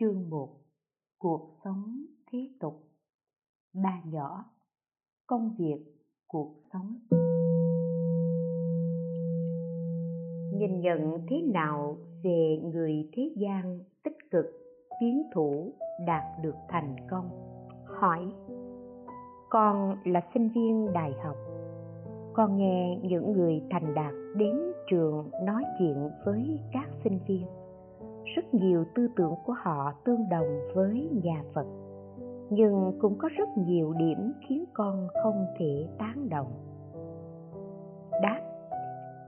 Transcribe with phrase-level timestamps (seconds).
[0.00, 0.48] Chương 1
[1.18, 2.74] Cuộc sống thế tục.
[3.74, 4.44] Ba nhỏ
[5.26, 5.78] Công việc,
[6.28, 6.98] cuộc sống.
[10.54, 14.46] Nhìn nhận thế nào về người thế gian tích cực,
[15.00, 15.72] tiến thủ,
[16.06, 17.30] đạt được thành công?
[18.00, 18.32] Hỏi.
[19.50, 21.36] Con là sinh viên đại học.
[22.32, 24.56] Con nghe những người thành đạt đến
[24.90, 27.59] trường nói chuyện với các sinh viên
[28.34, 31.66] rất nhiều tư tưởng của họ tương đồng với nhà phật,
[32.50, 36.52] nhưng cũng có rất nhiều điểm khiến con không thể tán đồng.
[38.22, 38.40] Đáp,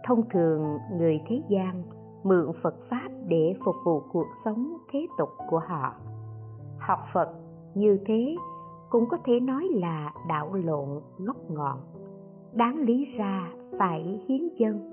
[0.05, 1.83] thông thường người thế gian
[2.23, 5.95] mượn phật pháp để phục vụ cuộc sống thế tục của họ.
[6.79, 7.29] Học phật
[7.75, 8.37] như thế
[8.91, 11.79] cũng có thể nói là đảo lộn gốc ngọn.
[12.53, 14.91] Đáng lý ra phải hiến dân,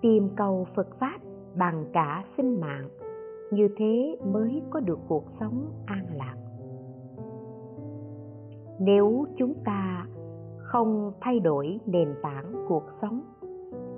[0.00, 1.18] tìm cầu phật pháp
[1.56, 2.88] bằng cả sinh mạng
[3.50, 6.34] như thế mới có được cuộc sống an lạc.
[8.80, 10.06] Nếu chúng ta
[10.58, 13.20] không thay đổi nền tảng cuộc sống,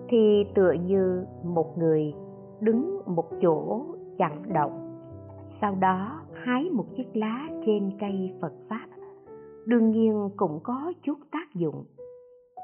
[0.09, 2.15] thì tựa như một người
[2.61, 3.85] đứng một chỗ
[4.19, 4.99] chẳng động,
[5.61, 8.87] sau đó hái một chiếc lá trên cây phật pháp.
[9.67, 11.85] Đương nhiên cũng có chút tác dụng.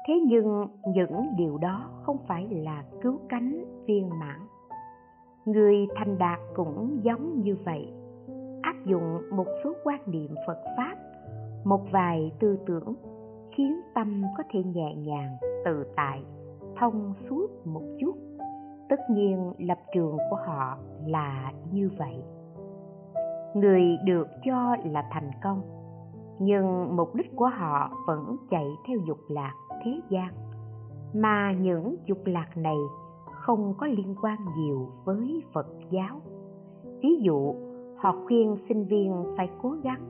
[0.07, 4.39] Thế nhưng những điều đó không phải là cứu cánh viên mãn
[5.45, 7.93] người thành đạt cũng giống như vậy.
[8.61, 10.95] Áp dụng một số quan niệm phật pháp,
[11.63, 12.93] một vài tư tưởng,
[13.51, 16.23] khiến tâm có thể nhẹ nhàng, tự tại,
[16.79, 18.15] thông suốt một chút.
[18.89, 22.23] Tất nhiên, lập trường của họ là như vậy.
[23.55, 25.61] Người được cho là thành công,
[26.39, 29.53] nhưng mục đích của họ vẫn chạy theo dục lạc
[29.83, 30.29] thế gian.
[31.13, 32.77] Mà những dục lạc này
[33.45, 36.21] không có liên quan nhiều với phật giáo.
[37.01, 37.55] Ví dụ,
[37.97, 40.01] họ khuyên sinh viên phải cố gắng,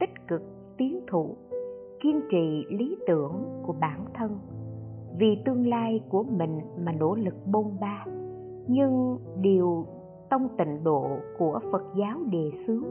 [0.00, 0.42] tích cực,
[0.76, 1.36] tiến thủ,
[2.00, 3.32] kiên trì lý tưởng
[3.66, 4.38] của bản thân.
[5.18, 8.04] Vì tương lai của mình mà nỗ lực bôn ba.
[8.66, 9.86] Nhưng điều
[10.30, 11.06] tông tịnh độ
[11.38, 12.84] của phật giáo đề xướng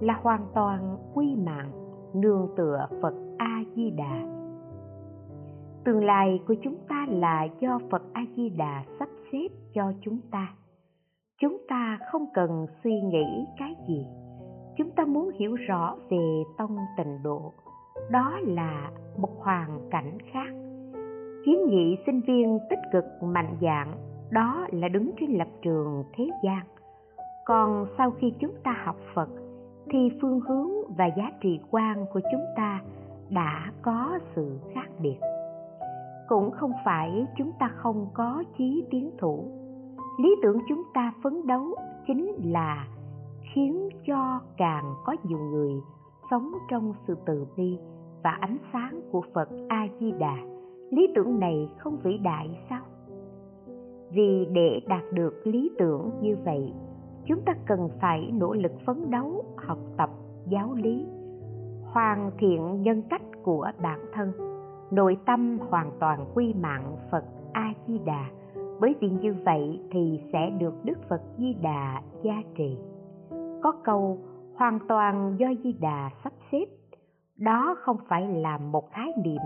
[0.00, 1.70] là hoàn toàn quy mạng,
[2.14, 4.36] nương tựa phật a di đà.
[5.84, 10.20] Tương lai của chúng ta là do phật a di đà sắp xếp cho chúng
[10.30, 10.48] ta.
[11.40, 14.06] Chúng ta không cần suy nghĩ cái gì.
[14.76, 17.52] Chúng ta muốn hiểu rõ về tông tịnh độ.
[18.10, 20.48] Đó là một hoàn cảnh khác.
[21.44, 23.92] Kiến nghị sinh viên tích cực mạnh dạn
[24.30, 26.62] đó là đứng trên lập trường thế gian.
[27.44, 29.28] Còn sau khi chúng ta học phật,
[29.90, 32.82] thì phương hướng và giá trị quan của chúng ta
[33.30, 35.16] đã có sự khác biệt
[36.28, 39.44] cũng không phải chúng ta không có chí tiến thủ.
[40.22, 41.74] Lý tưởng chúng ta phấn đấu
[42.06, 42.88] chính là
[43.54, 45.72] khiến cho càng có nhiều người
[46.30, 47.78] sống trong sự từ bi
[48.22, 50.36] và ánh sáng của phật a di đà
[50.90, 52.82] lý tưởng này không vĩ đại sao?
[54.10, 56.72] Vì để đạt được lý tưởng như vậy,
[57.26, 60.10] chúng ta cần phải nỗ lực phấn đấu, học tập,
[60.48, 61.06] giáo lý,
[61.82, 64.32] hoàn thiện nhân cách của bản thân
[64.90, 68.26] nội tâm hoàn toàn quy mạng phật a di đà
[68.80, 72.78] bởi vì như vậy thì sẽ được đức phật di đà gia trì.
[73.62, 74.18] Có câu,
[74.54, 76.64] hoàn toàn do di đà sắp xếp.
[77.36, 79.42] Đó không phải là một khái niệm,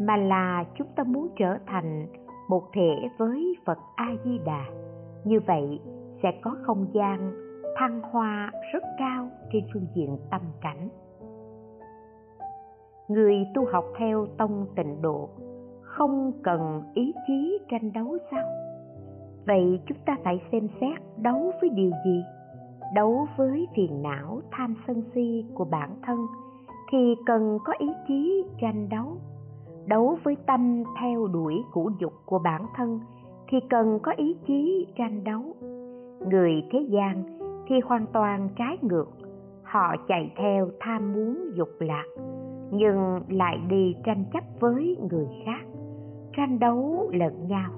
[0.00, 2.06] mà là chúng ta muốn trở thành
[2.48, 4.64] một thể với phật a di đà
[5.24, 5.80] như vậy
[6.22, 7.32] sẽ có không gian
[7.76, 10.88] thăng hoa rất cao trên phương diện tâm cảnh
[13.10, 15.28] người tu học theo tông tịnh độ,
[15.82, 18.44] không cần ý chí tranh đấu sao?
[19.46, 22.22] Vậy chúng ta phải xem xét đấu với điều gì?
[22.94, 26.18] Đấu với phiền não tham sân si của bản thân
[26.92, 29.16] thì cần có ý chí tranh đấu.
[29.86, 33.00] Đấu với tâm theo đuổi cũ dục của bản thân
[33.48, 35.42] thì cần có ý chí tranh đấu.
[36.30, 37.22] Người thế gian
[37.68, 39.08] thì hoàn toàn trái ngược,
[39.62, 42.04] họ chạy theo tham muốn dục lạc
[42.70, 45.60] nhưng lại đi tranh chấp với người khác.
[46.36, 47.70] Tranh đấu lẫn nhau,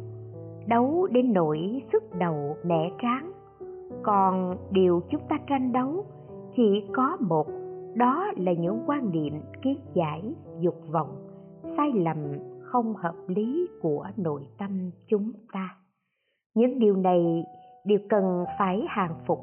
[0.66, 3.32] đấu đến nỗi sức đầu mẻ tráng.
[4.02, 6.04] Còn điều chúng ta tranh đấu
[6.56, 7.46] chỉ có một,
[7.94, 11.16] đó là những quan niệm kiến giải, dục vọng,
[11.76, 12.18] sai lầm
[12.62, 15.76] không hợp lý của nội tâm chúng ta.
[16.54, 17.44] Những điều này
[17.84, 19.38] đều cần phải hàng phục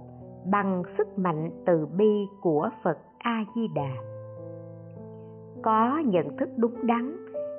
[0.52, 4.09] bằng sức mạnh từ bi của phật a di đà
[5.62, 7.16] có nhận thức đúng đắn,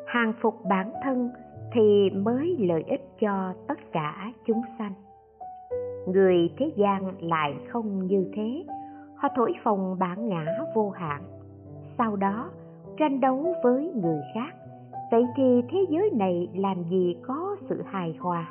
[0.07, 1.31] hàng phục bản thân
[1.73, 4.93] thì mới lợi ích cho tất cả chúng sanh.
[6.07, 8.65] Người thế gian lại không như thế,
[9.17, 10.45] họ thổi phồng bản ngã
[10.75, 11.23] vô hạn.
[11.99, 12.51] Sau đó,
[12.97, 14.55] tranh đấu với người khác,
[15.11, 18.49] vậy thì thế giới này làm gì có sự hài hòa?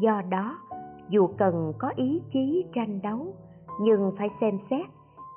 [0.00, 0.58] Do đó,
[1.08, 3.34] dù cần có ý chí tranh đấu,
[3.80, 4.86] nhưng phải xem xét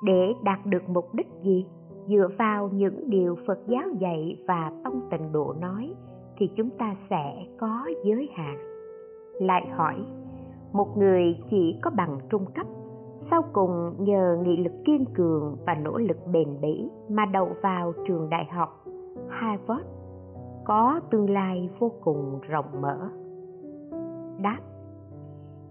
[0.04, 1.66] để đạt được mục đích gì?
[2.08, 5.94] Dựa vào những điều phật giáo dạy và tông tịnh độ nói,
[6.36, 8.56] thì chúng ta sẽ có giới hạn.
[9.40, 9.94] Lại hỏi,
[10.72, 12.66] một người chỉ có bằng trung cấp,
[13.30, 17.92] sau cùng nhờ nghị lực kiên cường và nỗ lực bền bỉ mà đậu vào
[18.08, 18.84] trường đại học
[19.28, 19.86] harvard,
[20.64, 23.10] có tương lai vô cùng rộng mở?
[24.42, 24.60] Đáp,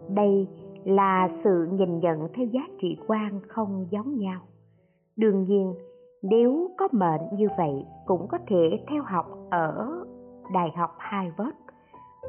[0.10, 0.48] đây
[0.86, 4.42] là sự nhìn nhận theo giá trị quan không giống nhau.
[5.18, 5.74] Đương nhiên
[6.24, 10.04] nếu có mệnh như vậy cũng có thể theo học ở
[10.54, 11.56] đại học harvard.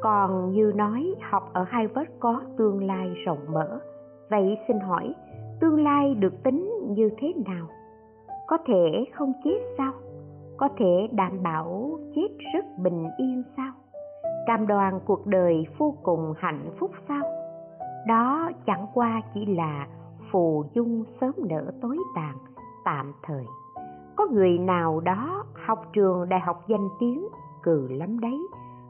[0.01, 3.79] Còn như nói, học ở harvard có tương lai rộng mở.
[4.29, 5.13] Vậy xin hỏi,
[5.61, 7.67] tương lai được tính như thế nào?
[8.47, 9.93] Có thể không chết sao?
[10.57, 13.73] Có thể đảm bảo chết rất bình yên sao?
[14.47, 17.23] Cam đoan cuộc đời vô cùng hạnh phúc sao?
[18.07, 19.87] Đó chẳng qua chỉ là
[20.31, 22.37] phù dung sớm nở tối tàn,
[22.85, 23.45] tạm thời
[24.17, 27.27] có người nào đó học trường đại học danh tiếng,
[27.63, 28.47] cừ lắm đấy.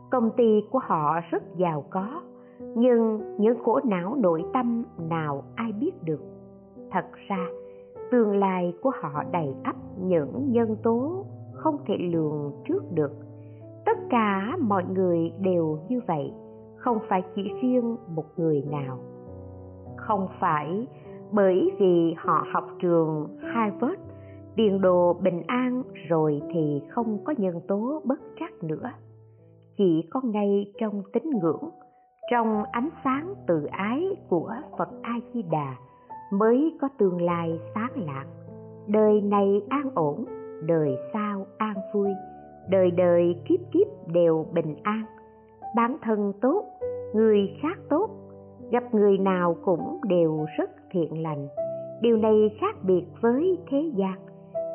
[0.10, 2.22] Công ty của họ rất giàu có,
[2.60, 6.22] nhưng những khổ não nội tâm nào ai biết được?
[6.92, 7.48] Thật ra,
[8.12, 13.12] tương lai của họ đầy ắp những nhân tố không thể lường trước được.
[13.86, 16.34] Tất cả mọi người đều như vậy,
[16.78, 18.98] không phải chỉ riêng một người nào.
[19.98, 20.88] Không phải
[21.32, 24.07] bởi vì họ học trường harvard
[24.58, 28.92] tiền đồ bình an rồi thì không có nhân tố bất trắc nữa.
[29.78, 31.70] Chỉ có ngay trong tín ngưỡng,
[32.32, 35.76] trong ánh sáng từ ái của phật a di đà
[36.32, 38.26] mới có tương lai sáng lạc
[38.88, 40.26] đời này an ổn,
[40.66, 42.10] đời sau an vui,
[42.70, 45.04] đời đời kiếp kiếp đều bình an.
[45.76, 46.64] Bản thân tốt,
[47.14, 48.10] người khác tốt,
[48.72, 51.48] gặp người nào cũng đều rất thiện lành.
[52.02, 54.16] Điều này khác biệt với thế gian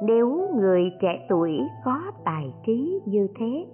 [0.03, 3.67] nếu người trẻ tuổi có tài trí như thế,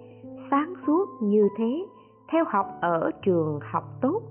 [0.51, 1.85] sáng suốt như thế,
[2.31, 4.21] theo học ở trường học tốt,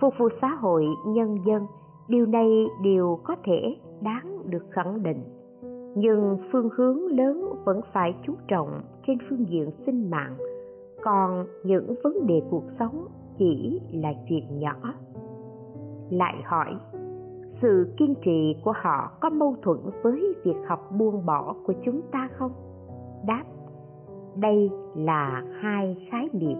[0.00, 1.66] phục vụ xã hội, nhân dân,
[2.08, 5.24] điều này đều có thể đáng được khẳng định.
[5.96, 10.36] Nhưng phương hướng lớn vẫn phải chú trọng trên phương diện sinh mạng,
[11.02, 13.06] còn những vấn đề cuộc sống
[13.38, 14.94] chỉ là chuyện nhỏ.
[16.10, 16.74] Lại hỏi
[17.60, 22.00] sự kiên trì của họ có mâu thuẫn với việc học buông bỏ của chúng
[22.12, 22.52] ta không?
[23.26, 23.44] Đáp,
[24.36, 26.58] đây là hai khái niệm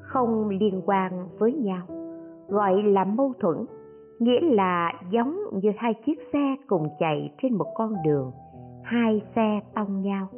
[0.00, 1.82] không liên quan với nhau,
[2.48, 3.56] gọi là mâu thuẫn,
[4.18, 8.32] nghĩa là giống như hai chiếc xe cùng chạy trên một con đường,
[8.82, 10.28] hai xe tông nhau,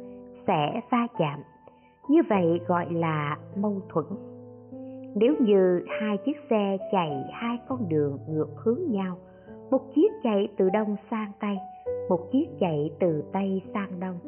[0.47, 1.39] sẽ va chạm.
[2.09, 4.05] Như vậy gọi là mâu thuẫn.
[5.15, 9.17] Nếu như hai chiếc xe chạy hai con đường ngược hướng nhau
[9.71, 11.57] một chiếc chạy từ đông sang tây,
[12.09, 14.19] một chiếc chạy từ tây sang đông,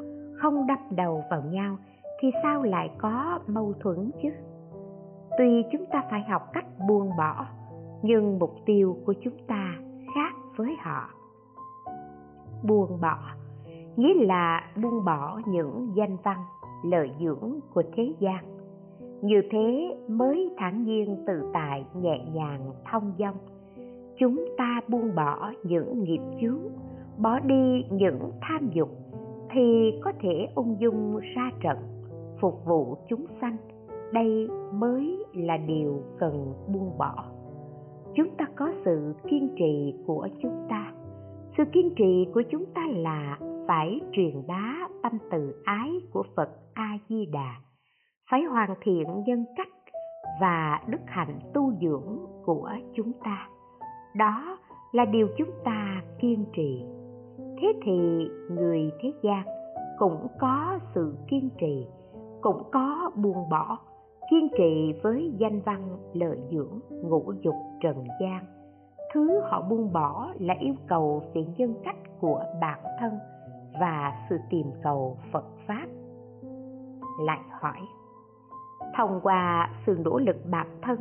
[0.41, 1.77] không đâm đầu vào nhau
[2.21, 4.29] thì sao lại có mâu thuẫn chứ?
[5.37, 7.45] Tuy chúng ta phải học cách buông bỏ,
[8.01, 9.75] nhưng mục tiêu của chúng ta
[10.15, 11.09] khác với họ.
[12.63, 13.17] Buông bỏ,
[13.95, 16.37] nghĩa là buông bỏ những danh văn,
[16.83, 18.57] lợi dưỡng của thế gian.
[19.21, 23.35] Như thế mới thản nhiên tự tại, nhẹ nhàng, thông dong
[24.19, 26.59] chúng ta buông bỏ những nghiệp chướng,
[27.17, 28.89] bỏ đi những tham dục,
[29.51, 31.77] thì có thể ung dung ra trận,
[32.41, 33.57] phục vụ chúng sanh.
[34.13, 37.25] Đây mới là điều cần buông bỏ.
[38.15, 40.93] Chúng ta có sự kiên trì của chúng ta.
[41.57, 46.49] Sự kiên trì của chúng ta là phải truyền bá tâm từ ái của phật
[46.73, 47.55] a di đà
[48.31, 49.67] phải hoàn thiện nhân cách
[50.41, 53.47] và đức hạnh tu dưỡng của chúng ta
[54.17, 54.57] đó
[54.91, 56.85] là điều chúng ta kiên trì.
[57.61, 59.45] Thế thì người thế gian
[59.97, 61.87] cũng có sự kiên trì,
[62.41, 63.77] cũng có buông bỏ,
[64.29, 68.45] kiên trì với danh văn, lợi dưỡng, ngũ dục, trần gian.
[69.13, 73.13] Thứ họ buông bỏ là yêu cầu về nhân cách của bản thân
[73.79, 75.85] và sự tìm cầu phật pháp.
[77.19, 77.79] Lại hỏi,
[78.97, 80.97] thông qua sự nỗ lực bản thân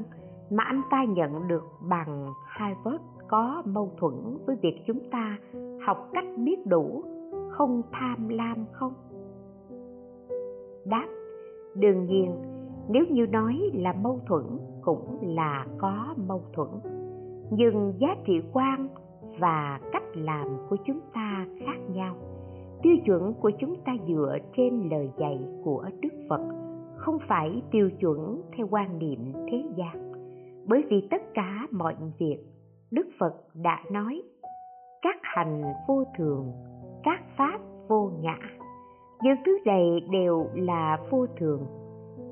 [0.50, 4.14] mà anh ta nhận được bằng harvard có mâu thuẫn
[4.46, 5.38] với việc chúng ta
[5.86, 7.02] học cách biết đủ,
[7.50, 8.92] không tham lam không?
[10.84, 11.06] Đáp,
[11.74, 12.34] đương nhiên,
[12.88, 14.44] nếu như nói là mâu thuẫn
[14.82, 16.68] cũng là có mâu thuẫn.
[17.50, 18.88] Nhưng giá trị quan
[19.38, 22.14] và cách làm của chúng ta khác nhau.
[22.82, 26.40] Tiêu chuẩn của chúng ta dựa trên lời dạy của đức phật,
[26.96, 30.05] không phải tiêu chuẩn theo quan niệm thế gian
[30.68, 32.38] bởi vì tất cả mọi việc,
[32.90, 34.22] đức phật đã nói,
[35.02, 36.52] các hành vô thường,
[37.02, 37.58] các pháp
[37.88, 38.38] vô ngã.
[39.22, 41.66] Những thứ này đều là vô thường.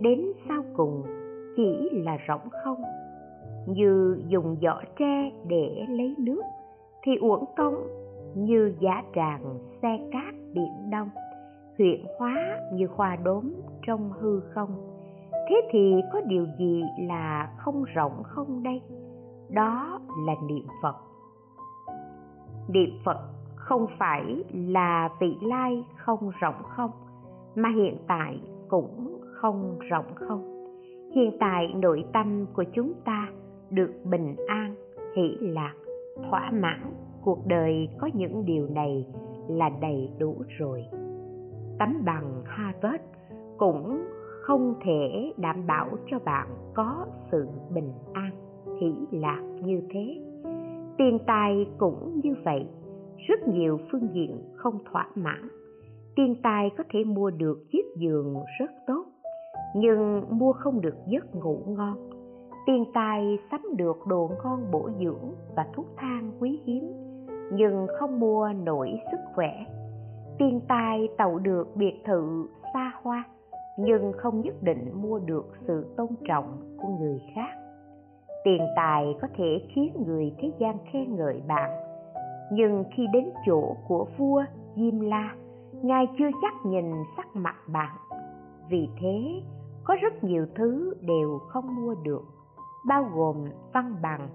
[0.00, 1.02] Đến sau cùng,
[1.56, 2.82] chỉ là rỗng không.
[3.66, 6.42] Như dùng giỏ tre để lấy nước,
[7.02, 7.74] thì uổng công
[8.34, 11.08] như giá tràng xe cát biển đông
[11.78, 13.52] huyện hóa như khoa đốm
[13.86, 14.93] trong hư không
[15.48, 18.82] thế thì có điều gì là không rộng không đây?
[19.50, 20.96] Đó là niệm phật.
[22.68, 23.18] Niệm phật
[23.56, 26.90] không phải là vị lai không rộng không,
[27.54, 30.54] mà hiện tại cũng không rộng không.
[31.14, 33.28] Hiện tại nội tâm của chúng ta
[33.70, 34.74] được bình an,
[35.16, 35.74] hỷ lạc,
[36.30, 36.92] thỏa mãn.
[37.22, 39.06] Cuộc đời có những điều này
[39.48, 40.84] là đầy đủ rồi.
[41.78, 43.04] Tấm bằng harvard
[43.58, 44.04] cũng
[44.46, 48.30] không thể đảm bảo cho bạn có sự bình an.
[48.80, 50.20] Hỷ lạc như thế.
[50.98, 52.66] Tiền tài cũng như vậy,
[53.28, 55.48] rất nhiều phương diện không thỏa mãn.
[56.16, 59.04] Tiền tài có thể mua được chiếc giường rất tốt,
[59.76, 62.10] nhưng mua không được giấc ngủ ngon.
[62.66, 66.92] Tiền tài sắm được đồ ngon bổ dưỡng và thuốc thang quý hiếm,
[67.52, 69.64] nhưng không mua nổi sức khỏe.
[70.38, 73.24] Tiền tài tậu được biệt thự xa hoa
[73.78, 77.50] nhưng không nhất định mua được sự tôn trọng của người khác.
[78.44, 81.70] Tiền tài có thể khiến người thế gian khen ngợi bạn,
[82.52, 84.44] nhưng khi đến chỗ của vua
[84.76, 85.34] diêm la,
[85.82, 87.96] ngài chưa chắc nhìn sắc mặt bạn.
[88.70, 89.42] Vì thế,
[89.84, 92.22] có rất nhiều thứ đều không mua được,
[92.88, 93.36] bao gồm
[93.72, 94.28] văn bằng,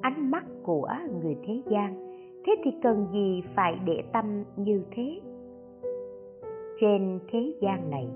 [0.00, 0.88] ánh mắt của
[1.22, 2.06] người thế gian.
[2.46, 5.20] Thế thì cần gì phải để tâm như thế?
[6.80, 8.08] Trên thế gian này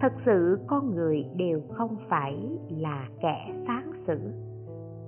[0.00, 4.18] thật sự con người đều không phải là kẻ phán xử,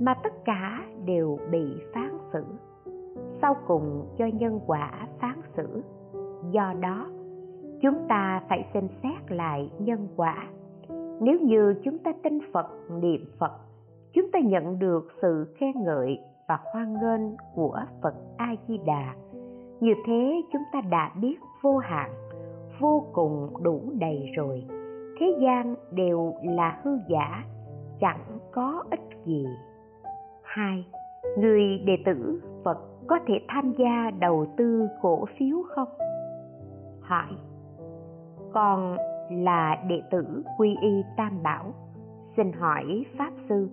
[0.00, 1.64] mà tất cả đều bị
[1.94, 2.44] phán xử.
[3.42, 5.82] Sau cùng cho nhân quả phán xử,
[6.50, 7.06] do đó
[7.82, 10.48] chúng ta phải xem xét lại nhân quả.
[11.20, 12.66] Nếu như chúng ta tin phật,
[13.00, 13.52] niệm phật,
[14.12, 16.18] chúng ta nhận được sự khen ngợi
[16.48, 19.14] và hoan nghênh của phật a di đà
[19.80, 22.10] như thế chúng ta đã biết vô hạn,
[22.80, 24.64] vô cùng đủ đầy rồi
[25.18, 27.44] thế gian đều là hư giả,
[28.00, 29.46] chẳng có ích gì.
[30.42, 30.86] Hai,
[31.38, 35.88] người đệ tử phật có thể tham gia đầu tư cổ phiếu không?
[37.00, 37.28] Hỏi
[38.52, 38.96] còn
[39.30, 41.72] là đệ tử quy y tam bảo,
[42.36, 43.68] xin hỏi pháp sư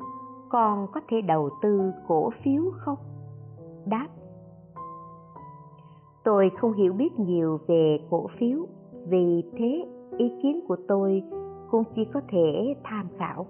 [0.50, 2.98] con có thể đầu tư cổ phiếu không?
[3.86, 4.08] Đáp,
[6.24, 8.58] tôi không hiểu biết nhiều về cổ phiếu
[9.08, 9.86] vì thế
[10.18, 11.24] ý kiến của tôi
[11.72, 13.46] cũng chỉ có thể tham khảo.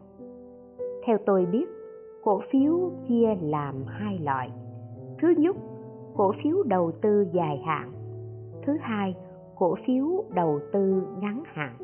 [1.05, 1.65] Theo tôi biết,
[2.24, 4.51] cổ phiếu chia làm hai loại.
[5.22, 5.55] Thứ nhất,
[6.15, 7.91] cổ phiếu đầu tư dài hạn.
[8.65, 9.15] Thứ hai,
[9.55, 11.75] cổ phiếu đầu tư ngắn hạn.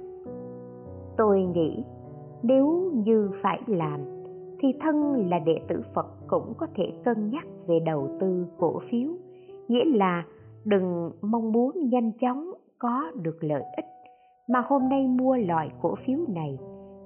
[1.17, 1.83] Tôi nghĩ
[2.43, 3.99] nếu như phải làm,
[4.59, 8.81] thì thân là đệ tử phật cũng có thể cân nhắc về đầu tư cổ
[8.91, 9.09] phiếu.
[9.67, 10.23] Nghĩa là
[10.65, 13.85] đừng mong muốn nhanh chóng có được lợi ích
[14.51, 16.59] mà hôm nay mua loại cổ phiếu này,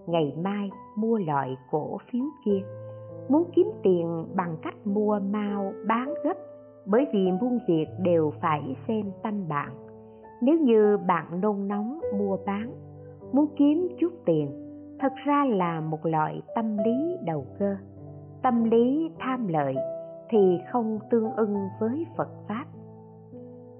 [0.07, 2.59] ngày mai mua loại cổ phiếu kia.
[3.29, 6.33] Muốn kiếm tiền bằng cách mua mau, bán gấp,
[6.85, 9.69] bởi vì muôn việc đều phải xem tâm bạn.
[10.41, 12.71] Nếu như bạn nôn nóng mua bán,
[13.31, 14.47] muốn kiếm chút tiền,
[14.99, 17.75] thật ra là một loại tâm lý đầu cơ.
[18.41, 19.75] Tâm lý tham lợi
[20.29, 22.65] thì không tương ưng với phật pháp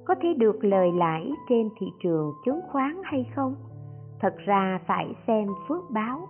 [0.06, 3.56] có thể được lời lãi trên thị trường chứng khoán hay không?
[4.20, 6.28] Thật ra phải xem phước báo.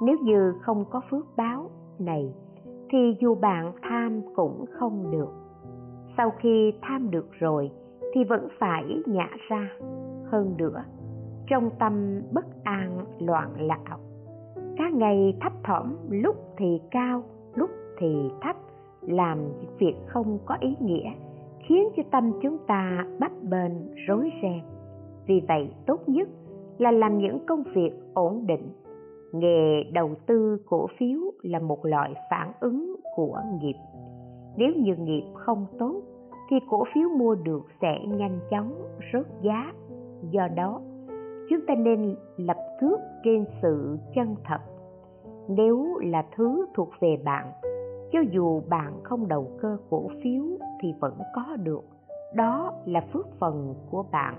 [0.00, 2.34] Nếu như không có phước báo này,
[2.90, 5.28] thì dù bạn tham cũng không được.
[6.16, 7.70] Sau khi tham được rồi,
[8.14, 9.68] thì vẫn phải nhả ra.
[10.30, 10.84] Hơn nữa,
[11.46, 13.98] trong tâm bất an, loạn lạo
[14.76, 17.22] các ngày thấp thỏm, lúc thì cao,
[17.54, 18.56] lúc thì thấp,
[19.00, 19.38] làm
[19.78, 21.10] việc không có ý nghĩa
[21.68, 23.72] khiến cho tâm chúng ta bấp bênh,
[24.06, 24.60] rối ren.
[25.26, 26.28] Vì vậy, tốt nhất
[26.78, 28.68] là làm những công việc ổn định.
[29.32, 33.76] Nghề đầu tư cổ phiếu là một loại phản ứng của nghiệp.
[34.56, 36.02] Nếu như nghiệp không tốt,
[36.50, 38.72] thì cổ phiếu mua được sẽ nhanh chóng
[39.12, 39.72] rớt giá.
[40.30, 40.80] Do đó,
[41.50, 44.60] chúng ta nên lập cước trên sự chân thật.
[45.48, 47.52] Nếu là thứ thuộc về bạn
[48.12, 50.44] cho dù bạn không đầu cơ cổ phiếu
[50.80, 51.84] thì vẫn có được.
[52.34, 54.34] Đó là phước phần của bạn,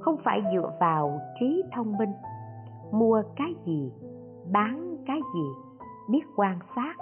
[0.00, 2.12] không phải dựa vào trí thông minh.
[2.92, 3.92] Mua cái gì,
[4.52, 5.48] bán cái gì,
[6.10, 6.94] biết quan sát,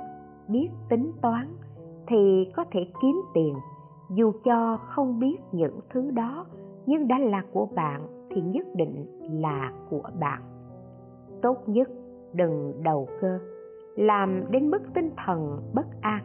[0.49, 1.57] biết tính toán
[2.07, 3.55] thì có thể kiếm tiền.
[4.11, 6.47] Dù cho không biết những thứ đó,
[6.87, 9.07] nhưng đã là của bạn thì nhất định
[9.41, 10.43] là của bạn.
[11.43, 11.89] Tốt nhất
[12.33, 13.39] đừng đầu cơ
[13.97, 16.25] làm đến mức tinh thần bất an.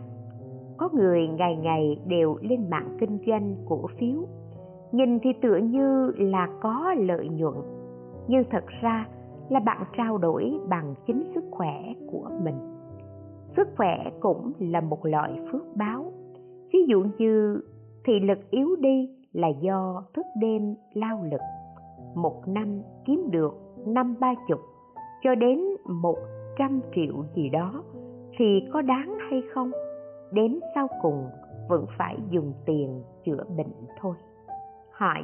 [0.78, 4.28] Có người ngày ngày đều lên mạng kinh doanh cổ phiếu.
[4.92, 7.56] Nhìn thì tựa như là có lợi nhuận,
[8.28, 9.08] nhưng thật ra
[9.50, 12.56] là bạn trao đổi bằng chính sức khỏe của mình.
[13.58, 16.12] Sức khỏe cũng là một loại phước báo.
[16.74, 17.62] Ví dụ như
[18.06, 21.42] thị lực yếu đi là do thức đêm lao lực.
[22.16, 23.54] Một năm kiếm được
[23.86, 24.60] năm ba chục,
[25.24, 26.18] cho đến một
[26.58, 27.84] trăm triệu gì đó,
[28.38, 29.72] thì có đáng hay không?
[30.32, 31.28] Đến sau cùng,
[31.70, 34.16] vẫn phải dùng tiền chữa bệnh thôi.
[34.92, 35.22] Hỏi,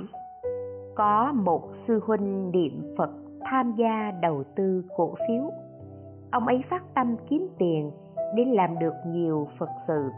[0.96, 3.10] có một sư huynh niệm phật
[3.42, 5.52] tham gia đầu tư cổ phiếu.
[6.32, 7.92] Ông ấy phát tâm kiếm tiền
[8.36, 10.10] để làm được nhiều phật sự.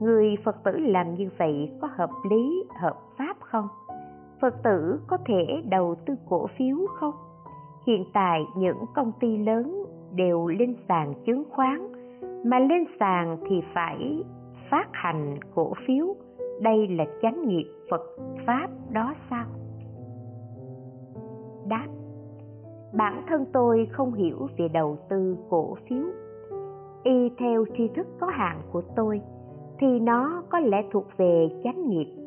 [0.00, 3.68] Người phật tử làm như vậy có hợp lý, hợp pháp không?
[4.40, 7.14] Phật tử có thể đầu tư cổ phiếu không?
[7.86, 11.92] Hiện tại những công ty lớn đều lên sàn chứng khoán,
[12.44, 14.24] mà lên sàn thì phải
[14.70, 16.14] phát hành cổ phiếu.
[16.60, 18.02] Đây là chánh nghiệp phật
[18.46, 19.46] pháp đó sao?
[21.68, 21.86] Đáp,
[22.94, 26.04] bản thân tôi không hiểu về đầu tư cổ phiếu.
[27.04, 29.20] Y theo tri thức có hạn của tôi
[29.78, 32.20] thì nó có lẽ thuộc về chánh nghiệp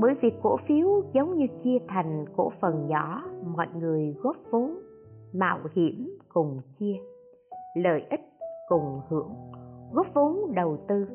[0.00, 3.22] bởi vì cổ phiếu giống như chia thành cổ phần nhỏ,
[3.56, 4.78] mọi người góp vốn,
[5.32, 6.96] mạo hiểm cùng chia
[7.74, 8.20] lợi ích
[8.68, 9.34] cùng hưởng,
[9.92, 11.08] góp vốn đầu tư.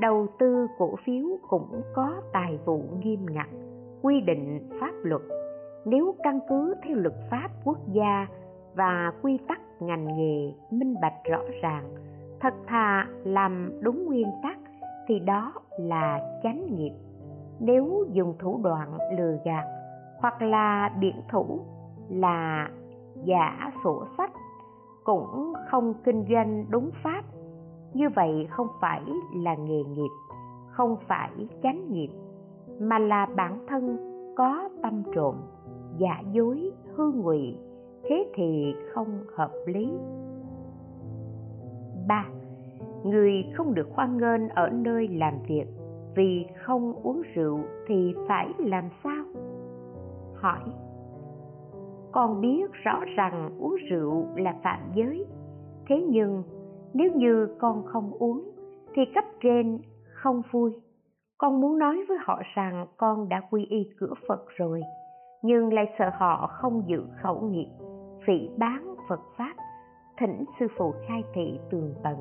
[0.00, 3.48] Đầu tư cổ phiếu cũng có tài vụ nghiêm ngặt,
[4.02, 5.22] quy định pháp luật.
[5.84, 8.26] Nếu căn cứ theo luật pháp quốc gia
[8.74, 11.94] và quy tắc ngành nghề minh bạch rõ ràng,
[12.40, 14.58] thật thà làm đúng nguyên tắc
[15.06, 16.92] thì đó là chánh nghiệp.
[17.60, 19.64] Nếu dùng thủ đoạn lừa gạt
[20.18, 21.60] hoặc là biện thủ
[22.08, 22.68] là
[23.24, 24.30] giả sổ sách
[25.08, 27.22] cũng không kinh doanh đúng pháp.
[27.94, 29.02] Như vậy không phải
[29.36, 30.10] là nghề nghiệp,
[30.70, 31.30] không phải
[31.62, 32.08] chánh nghiệp,
[32.80, 33.96] mà là bản thân
[34.36, 35.34] có tâm trộm,
[35.98, 37.54] giả dối, hư ngụy,
[38.02, 39.90] thế thì không hợp lý.
[42.08, 42.26] Ba,
[43.04, 45.66] người không được hoan nghênh ở nơi làm việc
[46.14, 49.24] vì không uống rượu thì phải làm sao?
[50.34, 50.60] Hỏi
[52.12, 55.26] con biết rõ rằng uống rượu là phạm giới.
[55.88, 56.42] Thế nhưng,
[56.94, 58.50] nếu như con không uống,
[58.94, 59.78] thì cấp trên
[60.14, 60.72] không vui.
[61.38, 64.80] Con muốn nói với họ rằng con đã quy y cửa phật rồi,
[65.42, 67.68] nhưng lại sợ họ không giữ khẩu nghiệp,
[68.26, 69.54] phỉ bán phật pháp,
[70.20, 72.16] thỉnh sư phụ khai thị tường tận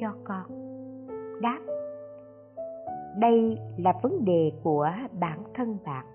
[0.00, 0.42] cho con.
[1.40, 1.58] Đáp.
[3.18, 4.88] Đây là vấn đề của
[5.20, 6.06] bản thân bạn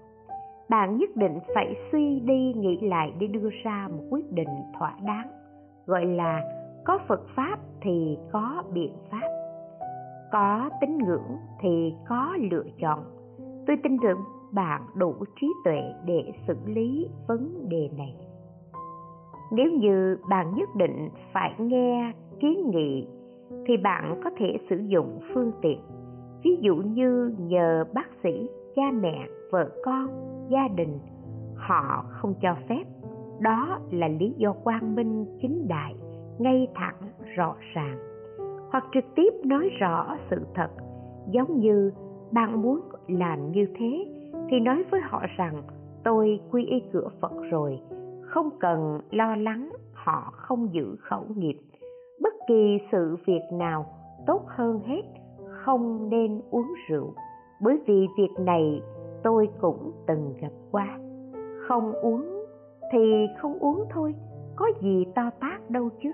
[0.69, 4.49] bạn nhất định phải suy đi nghĩ lại để đưa ra một quyết định
[4.79, 5.27] thỏa đáng.
[5.85, 6.41] Gọi là,
[6.85, 9.27] có phật pháp thì có biện pháp.
[10.31, 12.99] Có tín ngưỡng thì có lựa chọn.
[13.67, 14.17] Tôi tin rằng
[14.51, 18.15] bạn đủ trí tuệ để xử lý vấn đề này.
[19.51, 23.07] Nếu như bạn nhất định phải nghe kiến nghị,
[23.65, 25.79] thì bạn có thể sử dụng phương tiện.
[26.43, 30.07] Ví dụ như nhờ bác sĩ, cha mẹ vợ con,
[30.49, 30.99] gia đình,
[31.55, 32.83] họ không cho phép.
[33.39, 35.95] Đó là lý do quang minh chính đại,
[36.39, 36.97] ngay thẳng,
[37.35, 37.97] rõ ràng.
[38.71, 40.69] Hoặc trực tiếp nói rõ sự thật,
[41.31, 41.91] giống như
[42.31, 44.05] bạn muốn làm như thế,
[44.49, 45.63] thì nói với họ rằng,
[46.03, 47.79] tôi quy y cửa phật rồi,
[48.21, 51.57] không cần lo lắng, họ không giữ khẩu nghiệp.
[52.21, 53.85] Bất kỳ sự việc nào
[54.27, 55.01] tốt hơn hết,
[55.65, 57.13] không nên uống rượu.
[57.61, 58.81] Bởi vì việc này
[59.27, 60.99] tôi cũng từng gặp qua.
[61.67, 62.45] Không uống
[62.91, 64.15] thì không uống thôi,
[64.55, 66.11] có gì to tát đâu chứ.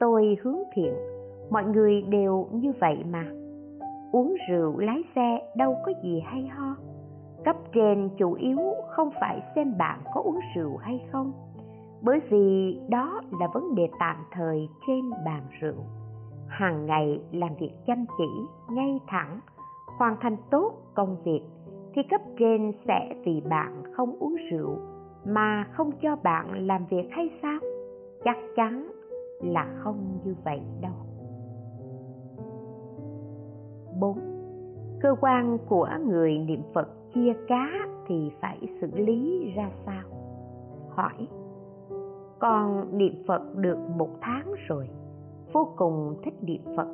[0.00, 0.94] Tôi hướng thiện,
[1.50, 3.26] mọi người đều như vậy mà.
[4.12, 6.76] Uống rượu lái xe đâu có gì hay ho.
[7.44, 8.58] Cấp trên chủ yếu
[8.90, 11.32] không phải xem bạn có uống rượu hay không,
[12.02, 15.84] bởi vì đó là vấn đề tạm thời trên bàn rượu.
[16.48, 18.28] Hàng ngày làm việc chăm chỉ,
[18.70, 19.40] ngay thẳng,
[19.98, 21.42] hoàn thành tốt công việc
[21.94, 24.78] thì cấp trên sẽ vì bạn không uống rượu
[25.24, 27.60] mà không cho bạn làm việc hay sao?
[28.24, 28.90] Chắc chắn
[29.40, 30.94] là không như vậy đâu.
[34.00, 34.18] 4.
[35.00, 37.68] Cơ quan của người niệm Phật chia cá
[38.06, 40.02] thì phải xử lý ra sao?
[40.90, 41.28] Hỏi
[42.42, 44.88] con niệm phật được một tháng rồi,
[45.52, 46.88] vô cùng thích niệm phật.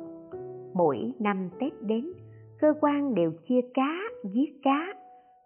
[0.73, 2.11] Mỗi năm tết đến,
[2.59, 4.93] cơ quan đều chia cá giết cá.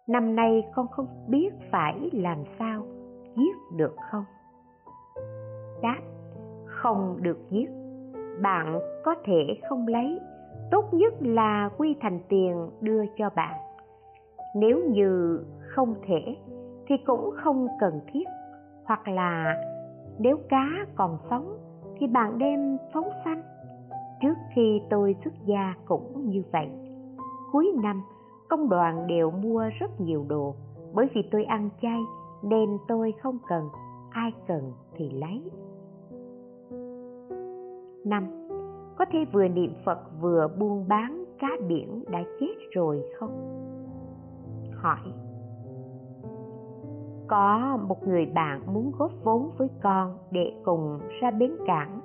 [0.06, 2.86] Năm nay con không biết phải làm sao
[3.36, 4.24] giết được không?
[5.82, 6.00] Đáp,
[6.66, 7.66] không được giết.
[8.42, 10.20] Bạn có thể không lấy.
[10.70, 13.60] Tốt nhất là quy thành tiền đưa cho bạn.
[14.56, 16.36] Nếu như không thể,
[16.86, 18.24] thì cũng không cần thiết.
[18.84, 19.54] Hoặc là
[20.18, 21.58] nếu cá còn sống,
[21.98, 23.42] thì bạn đem phóng sanh.
[24.22, 26.68] Trước khi tôi xuất gia cũng như vậy.
[27.52, 28.02] Cuối năm
[28.54, 30.54] công đoàn đều mua rất nhiều đồ.
[30.92, 32.00] Bởi vì tôi ăn chay,
[32.42, 33.68] nên tôi không cần.
[34.10, 35.42] Ai cần thì lấy.
[38.04, 38.48] Năm,
[38.98, 43.30] có thể vừa niệm phật vừa buôn bán cá biển đã chết rồi không?
[44.72, 45.12] Hỏi.
[47.28, 52.00] Có một người bạn muốn góp vốn với con để cùng ra bến cảng,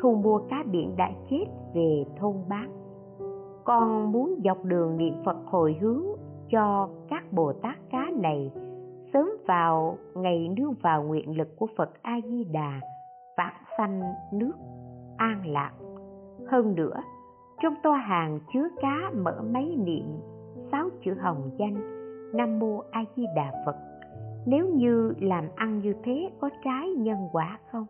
[0.00, 2.77] thu mua cá biển đã chết về thôn bán
[3.68, 6.02] con muốn dọc đường niệm phật hồi hướng
[6.50, 8.52] cho các bồ tát cá này
[9.12, 12.80] sớm vào ngày nương vào nguyện lực của phật a di đà
[13.36, 14.02] vãng sanh
[14.32, 14.52] nước
[15.16, 15.72] an lạc.
[16.48, 17.02] Hơn nữa,
[17.62, 20.20] trong toa hàng chứa cá mở máy niệm
[20.72, 21.76] sáu chữ hồng danh
[22.32, 23.76] nam mô a di đà phật.
[24.46, 27.86] Nếu như làm ăn như thế có trái nhân quả không?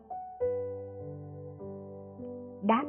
[2.61, 2.83] Đáp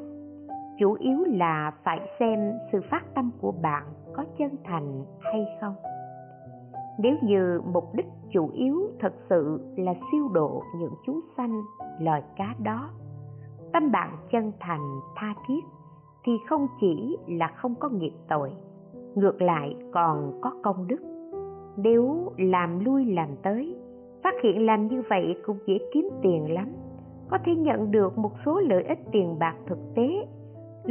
[0.80, 5.74] chủ yếu là phải xem sự phát tâm của bạn có chân thành hay không.
[6.98, 11.62] Nếu như mục đích chủ yếu thật sự là siêu độ những chúng sanh,
[12.00, 12.90] loài cá đó,
[13.72, 15.60] tâm bạn chân thành, tha thiết,
[16.24, 18.52] thì không chỉ là không có nghiệp tội,
[19.14, 21.00] ngược lại còn có công đức.
[21.76, 23.76] Nếu làm lui làm tới,
[24.24, 26.68] phát hiện làm như vậy cũng dễ kiếm tiền lắm,
[27.28, 30.26] có thể nhận được một số lợi ích tiền bạc thực tế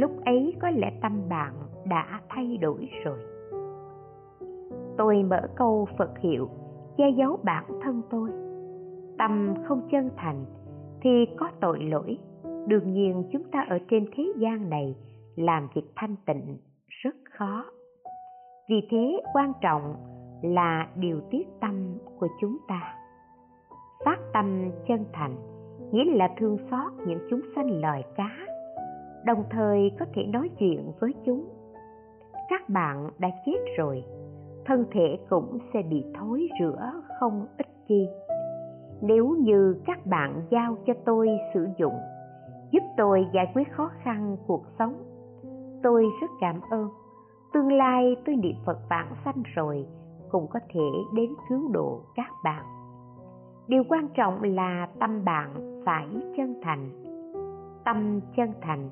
[0.00, 1.52] lúc ấy có lẽ tâm bạn
[1.84, 3.18] đã thay đổi rồi.
[4.98, 6.48] Tôi mở câu phật hiệu,
[6.96, 8.30] che giấu bản thân tôi.
[9.18, 10.44] Tâm không chân thành
[11.02, 12.18] thì có tội lỗi.
[12.66, 14.96] Đương nhiên chúng ta ở trên thế gian này
[15.36, 16.56] làm việc thanh tịnh
[16.88, 17.64] rất khó.
[18.68, 19.94] Vì thế quan trọng
[20.42, 22.94] là điều tiết tâm của chúng ta.
[24.04, 25.36] Phát tâm chân thành
[25.92, 28.49] nghĩa là thương xót những chúng sanh loài cá
[29.24, 31.48] đồng thời có thể nói chuyện với chúng.
[32.48, 34.04] Các bạn đã chết rồi,
[34.66, 38.08] thân thể cũng sẽ bị thối rữa không ít chi.
[39.02, 41.94] Nếu như các bạn giao cho tôi sử dụng,
[42.70, 44.94] giúp tôi giải quyết khó khăn cuộc sống,
[45.82, 46.88] tôi rất cảm ơn.
[47.52, 49.86] Tương lai tôi niệm phật vãng sanh rồi,
[50.30, 52.64] cũng có thể đến cứu độ các bạn.
[53.68, 56.90] Điều quan trọng là tâm bạn phải chân thành.
[57.84, 58.90] Tâm chân thành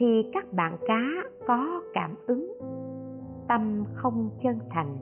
[0.00, 1.00] thì các bạn cá
[1.46, 2.52] có cảm ứng.
[3.48, 4.96] Tâm không chân thành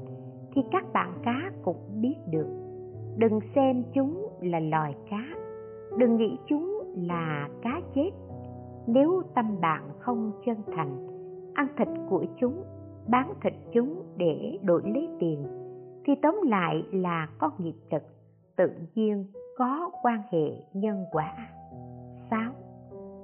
[0.55, 2.49] thì các bạn cá cũng biết được.
[3.17, 5.25] Đừng xem chúng là loài cá.
[5.99, 8.11] Đừng nghĩ chúng là cá chết.
[8.87, 11.07] Nếu tâm bạn không chân thành,
[11.55, 12.65] ăn thịt của chúng,
[13.09, 15.47] bán thịt chúng để đổi lấy tiền,
[16.05, 18.03] thì tóm lại là có nghiệp lực
[18.57, 19.25] tự nhiên
[19.59, 21.35] có quan hệ nhân quả.
[22.31, 22.53] Sáu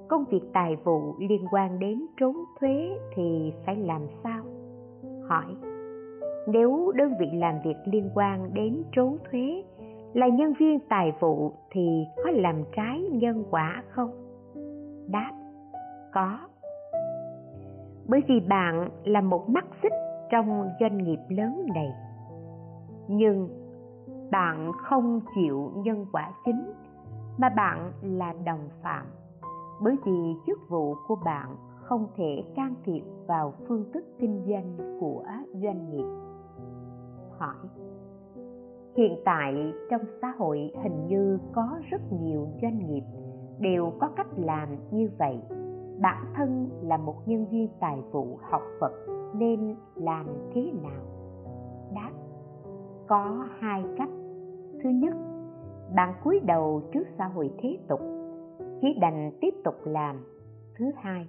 [0.08, 4.44] công việc tài vụ liên quan đến trốn thuế thì phải làm sao?
[5.28, 5.56] Hỏi.
[6.48, 9.64] Nếu đơn vị làm việc liên quan đến trốn thuế
[10.14, 14.10] là nhân viên tài vụ thì có làm trái nhân quả không?
[15.08, 15.32] Đáp.
[16.12, 16.38] Có.
[18.08, 19.92] Bởi vì bạn là một mắt xích
[20.30, 21.92] trong doanh nghiệp lớn này.
[23.08, 23.48] Nhưng
[24.30, 26.72] bạn không chịu nhân quả chính
[27.38, 29.06] mà bạn là đồng phạm
[29.82, 34.98] bởi vì chức vụ của bạn không thể can thiệp vào phương thức kinh doanh
[35.00, 36.04] của doanh nghiệp.
[37.38, 37.56] Hỏi,
[38.96, 43.02] hiện tại trong xã hội hình như có rất nhiều doanh nghiệp
[43.58, 45.38] đều có cách làm như vậy.
[46.00, 48.92] Bản thân là một nhân viên tài vụ học phật
[49.34, 51.02] nên làm thế nào?
[51.94, 52.10] Đáp,
[53.06, 54.10] có hai cách.
[54.82, 55.14] Thứ nhất,
[55.96, 58.00] bạn cúi đầu trước xã hội thế tục
[58.84, 60.24] chỉ đành tiếp tục làm.
[60.78, 61.26] Thứ hai,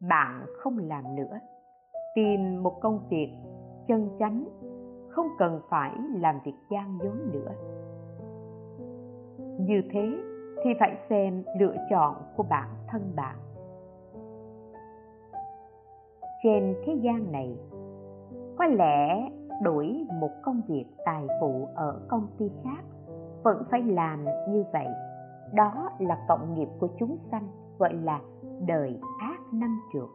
[0.00, 1.38] bạn không làm nữa.
[2.14, 3.28] Tìm một công việc
[3.88, 4.44] chân chánh,
[5.08, 7.52] không cần phải làm việc gian dối nữa.
[9.60, 10.18] Như thế
[10.64, 13.36] thì phải xem lựa chọn của bản thân bạn.
[16.42, 17.58] Trên thế gian này,
[18.58, 19.30] có lẽ
[19.62, 22.84] đổi một công việc tài vụ ở công ty khác
[23.42, 24.86] vẫn phải làm như vậy
[25.54, 28.20] đó là cộng nghiệp của chúng sanh, gọi là
[28.66, 30.08] đời ác năm trượt.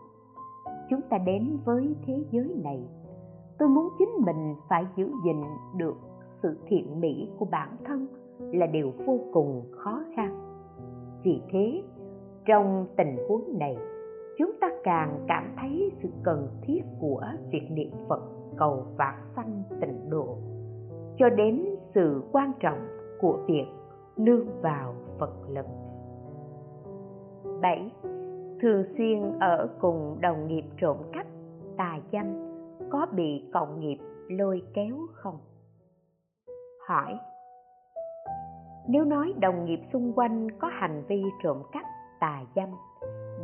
[0.90, 2.80] Chúng ta đến với thế giới này.
[3.58, 5.42] Tôi muốn chính mình phải giữ gìn
[5.78, 5.96] được
[6.44, 8.08] sự thiện mỹ của bản thân
[8.40, 10.58] là điều vô cùng khó khăn.
[11.24, 11.84] Vì thế,
[12.46, 13.78] trong tình huống này,
[14.38, 18.22] chúng ta càng cảm thấy sự cần thiết của việc niệm phật
[18.58, 20.38] cầu vãng sanh tịnh độ.
[21.18, 21.66] Cho đến
[21.96, 22.88] sự quan trọng
[23.22, 23.66] của việc
[24.26, 25.66] nương vào phật lực
[27.62, 27.92] 7.
[28.62, 31.26] Thường xuyên ở cùng đồng nghiệp trộm cắp,
[31.78, 32.26] tà dâm
[32.90, 33.98] có bị cộng nghiệp
[34.30, 35.38] lôi kéo không?
[36.88, 37.20] Hỏi
[38.88, 41.86] Nếu nói đồng nghiệp xung quanh có hành vi trộm cắp,
[42.20, 42.70] tà dâm,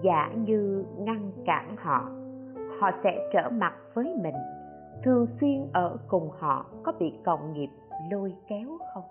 [0.03, 2.11] giả như ngăn cản họ,
[2.79, 4.35] họ sẽ trở mặt với mình.
[5.03, 7.69] Thường xuyên ở cùng họ có bị cộng nghiệp
[8.11, 9.03] lôi kéo không?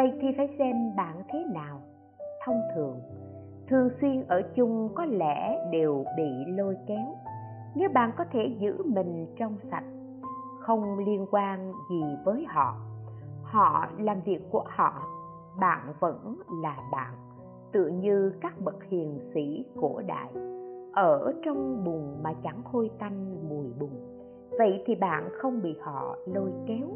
[0.00, 1.80] Vậy thì phải xem bạn thế nào.
[2.44, 3.00] Thông thường
[3.68, 7.16] thường xuyên ở chung có lẽ đều bị lôi kéo.
[7.74, 9.84] Nếu bạn có thể giữ mình trong sạch,
[10.60, 12.76] không liên quan gì với họ
[13.42, 14.92] họ làm việc của họ,
[15.60, 17.14] bạn vẫn là bạn
[17.72, 20.32] tự như các bậc hiền sĩ cổ đại.
[20.92, 23.90] Ở trong bùn mà chẳng hôi tanh mùi bùn,
[24.58, 26.88] vậy thì bạn không bị họ lôi kéo.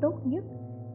[0.00, 0.44] Tốt nhất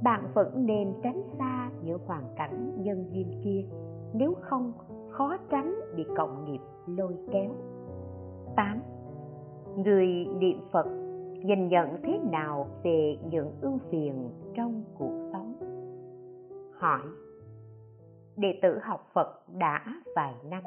[0.06, 3.66] bạn vẫn nên tránh xa những hoàn cảnh nhân duyên kia
[4.14, 4.74] nếu không,
[5.10, 7.52] khó tránh bị cộng nghiệp lôi kéo
[8.56, 8.82] 8.
[9.78, 10.86] Người niệm Phật
[11.44, 15.54] nhìn nhận thế nào về những ưu phiền trong cuộc sống?
[16.80, 17.02] Hỏi,
[18.38, 20.64] Đệ tử học Phật đã vài năm,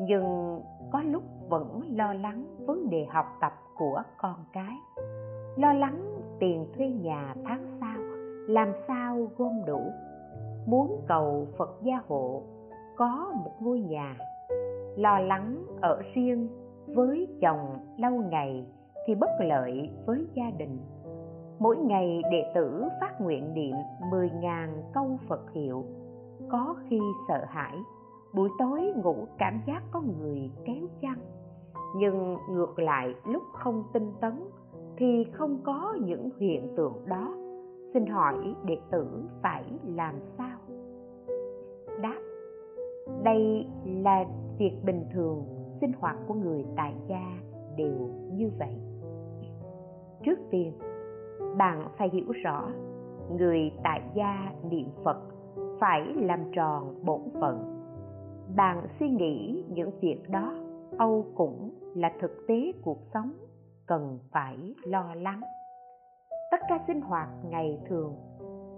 [0.00, 0.60] Nhưng
[0.92, 4.76] có lúc vẫn lo lắng vấn đề học tập của con cái,
[5.56, 7.91] Lo lắng tiền thuê nhà tháng sau
[8.48, 9.80] làm sao gom đủ?
[10.66, 12.42] Muốn cầu phật gia hộ,
[12.96, 14.16] có một ngôi nhà.
[14.96, 16.48] Lo lắng ở riêng
[16.86, 18.66] với chồng lâu ngày
[19.06, 20.78] thì bất lợi với gia đình.
[21.58, 23.74] Mỗi ngày đệ tử phát nguyện niệm
[24.10, 25.84] 10.000 câu Phật hiệu.
[26.48, 27.76] Có khi sợ hãi,
[28.34, 31.18] buổi tối ngủ cảm giác có người kéo chăn.
[31.96, 34.40] Nhưng ngược lại, lúc không tinh tấn
[34.96, 37.34] thì không có những hiện tượng đó
[37.94, 39.06] xin hỏi đệ tử
[39.42, 40.58] phải làm sao?
[42.02, 42.20] Đáp,
[43.22, 44.24] đây là
[44.58, 45.44] việc bình thường,
[45.80, 47.38] sinh hoạt của người tại gia
[47.76, 48.76] đều như vậy.
[50.24, 50.72] Trước tiên,
[51.56, 52.68] bạn phải hiểu rõ,
[53.30, 55.18] người tại gia niệm phật
[55.80, 57.84] phải làm tròn bổn phận.
[58.56, 60.54] Bạn suy nghĩ những việc đó,
[60.98, 63.32] âu cũng là thực tế cuộc sống
[63.86, 65.40] cần phải lo lắng
[66.52, 68.16] tất cả sinh hoạt ngày thường,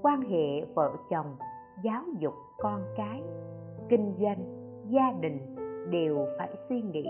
[0.03, 1.37] quan hệ vợ chồng,
[1.83, 3.23] giáo dục con cái,
[3.89, 4.39] kinh doanh,
[4.89, 5.39] gia đình
[5.91, 7.05] đều phải suy nghĩ.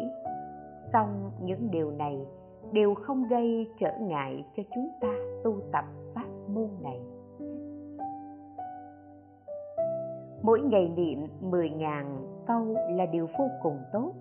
[0.93, 2.27] Song những điều này
[2.73, 7.01] đều không gây trở ngại cho chúng ta tu tập pháp môn này.
[10.43, 12.05] Mỗi ngày niệm 10.000
[12.47, 14.13] câu là điều vô cùng tốt.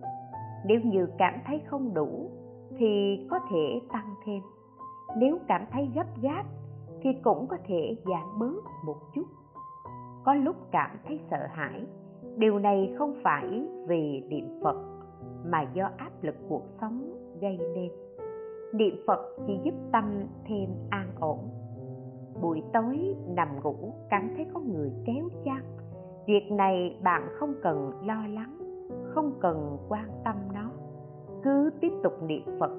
[0.66, 2.30] Nếu như cảm thấy không đủ
[2.78, 4.42] thì có thể tăng thêm
[5.18, 6.44] nếu cảm thấy gấp gáp
[7.02, 9.24] thì cũng có thể giảm bớt một chút.
[10.24, 11.86] Có lúc cảm thấy sợ hãi,
[12.38, 14.76] điều này không phải vì niệm phật
[15.46, 17.92] mà do áp lực cuộc sống gây nên.
[18.74, 21.40] Niệm phật chỉ giúp tâm thêm an ổn.
[22.42, 25.62] Buổi tối nằm ngủ cảm thấy có người kéo chăn.
[26.28, 28.58] Việc này bạn không cần lo lắng,
[29.14, 30.70] không cần quan tâm nó.
[31.44, 32.72] Cứ tiếp tục niệm phật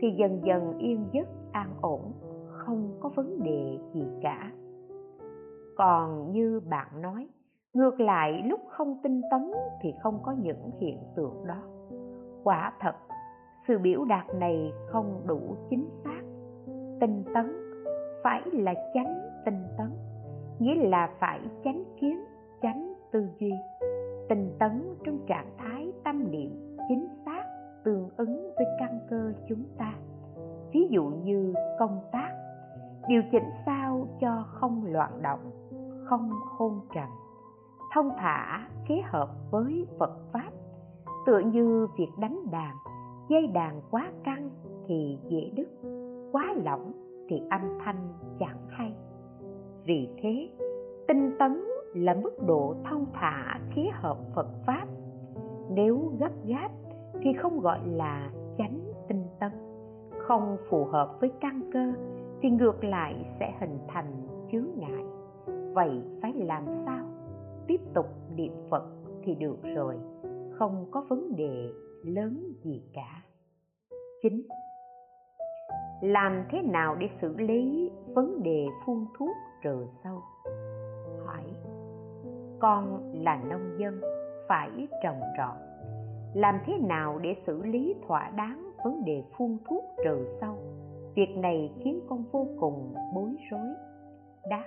[0.00, 2.12] thì dần dần yên giấc, an ổn,
[2.48, 4.52] không có vấn đề gì cả.
[5.76, 7.28] Còn như bạn nói,
[7.74, 9.50] ngược lại lúc không tinh tấn
[9.82, 11.62] thì không có những hiện tượng đó.
[12.44, 12.94] Quả thật,
[13.68, 16.22] sự biểu đạt này không đủ chính xác.
[17.00, 17.52] Tinh tấn
[18.24, 19.90] phải là chánh tinh tấn,
[20.58, 22.24] nghĩa là phải chánh kiến,
[22.62, 23.52] chánh tư duy.
[24.28, 27.19] Tinh tấn trong trạng thái tâm niệm chính xác
[27.84, 29.94] tương ứng với căn cơ chúng ta.
[30.72, 32.30] Ví dụ như công tác,
[33.08, 35.50] điều chỉnh sao cho không loạn động,
[36.04, 37.08] không hôn trầm,
[37.94, 40.50] thông thả kết hợp với phật pháp.
[41.26, 42.74] Tựa như việc đánh đàn,
[43.28, 44.50] dây đàn quá căng
[44.86, 45.68] thì dễ đứt,
[46.32, 46.92] quá lỏng
[47.28, 48.94] thì âm thanh chẳng hay.
[49.84, 50.48] Vì thế,
[51.08, 51.64] tinh tấn
[51.94, 54.86] là mức độ thông thả kết hợp phật pháp.
[55.70, 56.70] Nếu gấp gáp
[57.22, 59.50] thì không gọi là chánh tinh tấn,
[60.18, 61.92] không phù hợp với căn cơ,
[62.42, 65.04] thì ngược lại sẽ hình thành chướng ngại.
[65.74, 67.04] Vậy phải làm sao?
[67.66, 68.84] Tiếp tục niệm phật
[69.22, 69.94] thì được rồi,
[70.58, 71.72] không có vấn đề
[72.04, 73.22] lớn gì cả.
[74.22, 74.42] Chính,
[76.00, 80.18] làm thế nào để xử lý vấn đề phun thuốc trừ sâu?
[81.26, 81.44] Hỏi,
[82.58, 84.00] con là nông dân,
[84.48, 85.69] phải trồng trọt
[86.34, 90.54] làm thế nào để xử lý thỏa đáng vấn đề phun thuốc trừ sâu?
[91.14, 93.68] Việc này khiến con vô cùng bối rối.
[94.50, 94.64] Đáp.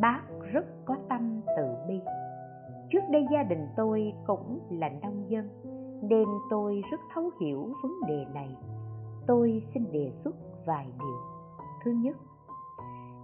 [0.00, 2.00] Bác rất có tâm từ bi.
[2.90, 5.48] Trước đây gia đình tôi cũng là nông dân,
[6.02, 8.48] nên tôi rất thấu hiểu vấn đề này.
[9.26, 11.16] Tôi xin đề xuất vài điều.
[11.84, 12.16] Thứ nhất,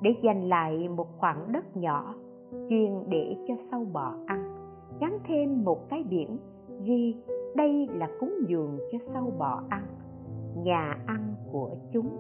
[0.01, 2.15] để dành lại một khoảng đất nhỏ,
[2.51, 4.57] chuyên để cho sâu bọ ăn,
[5.01, 6.39] gắn thêm một cái biển
[6.83, 7.17] ghi,
[7.57, 9.87] đây là cúng dường cho sâu bọ ăn.
[10.57, 12.17] Nhà ăn của chúng,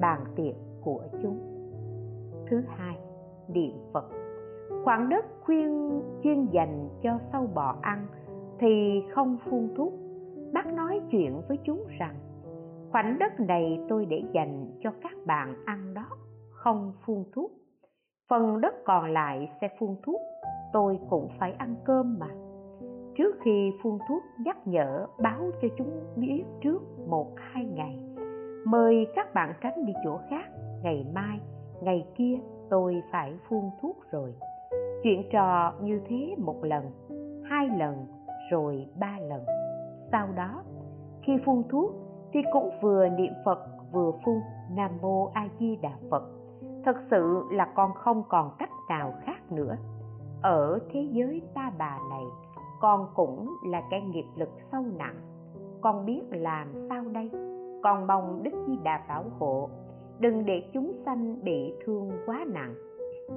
[0.00, 1.38] bàn tiệc của chúng.
[2.50, 2.98] Thứ hai,
[3.48, 4.04] niệm phật.
[4.84, 8.06] Khoảng đất khuyên chuyên dành cho sâu bọ ăn
[8.58, 9.92] thì không phun thuốc.
[10.52, 12.14] Bác nói chuyện với chúng rằng,
[12.92, 16.06] khoảnh đất này tôi để dành cho các bạn ăn đó,
[16.50, 17.52] không phun thuốc.
[18.30, 20.20] Phần đất còn lại sẽ phun thuốc,
[20.72, 22.28] tôi cũng phải ăn cơm mà
[23.18, 27.98] trước khi phun thuốc nhắc nhở, báo cho chúng biết trước một hai ngày.
[28.66, 30.44] Mời các bạn tránh đi chỗ khác.
[30.82, 31.40] Ngày mai,
[31.82, 32.34] ngày kia,
[32.70, 34.34] tôi phải phun thuốc rồi.
[35.02, 36.84] Chuyện trò như thế một lần,
[37.50, 38.06] hai lần,
[38.50, 39.44] rồi ba lần.
[40.12, 40.62] Sau đó,
[41.22, 41.90] khi phun thuốc
[42.32, 43.58] thì cũng vừa niệm phật,
[43.92, 44.40] vừa phun
[44.76, 46.22] nam mô a di đà phật.
[46.84, 49.76] Thật sự là con không còn cách nào khác nữa.
[50.42, 52.24] Ở thế giới ta bà này
[52.82, 55.16] con cũng là cái nghiệp lực sâu nặng.
[55.80, 57.30] Con biết làm sao đây?
[57.82, 59.68] Con mong đức di đà bảo hộ.
[60.18, 62.74] Đừng để chúng sanh bị thương quá nặng.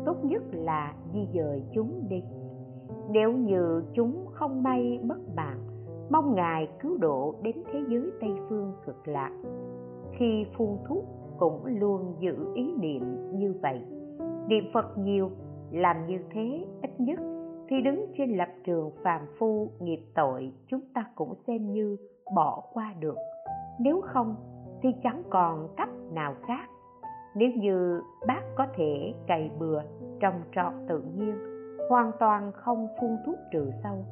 [0.06, 2.24] Tốt nhất là di dời chúng đi.
[3.10, 5.60] Nếu như chúng không may bất mạng,
[6.10, 9.32] mong ngài cứu độ đến thế giới tây phương cực lạc.
[10.12, 11.04] Khi phun thuốc
[11.40, 13.82] cũng luôn giữ ý niệm như vậy.
[14.48, 15.30] Niệm phật nhiều,
[15.72, 17.20] làm như thế ít nhất
[17.68, 21.98] thì đứng trên lập trường phàm phu, nghiệp tội, chúng ta cũng xem như
[22.36, 23.18] bỏ qua được.
[23.80, 24.36] Nếu không,
[24.82, 26.70] thì chẳng còn cách nào khác.
[27.36, 29.82] Nếu như bác có thể cày bừa,
[30.20, 31.36] trồng trọt tự nhiên,
[31.90, 34.06] hoàn toàn không phun thuốc trừ sâu,